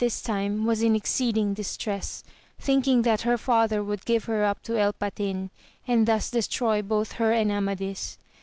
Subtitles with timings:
[0.01, 2.23] 1 2 AMADIS OF GAUL time was in exceeding distress,
[2.57, 5.51] thinking that her father would give her up to El Patin,
[5.87, 8.17] and thus destroy both her and Amadis.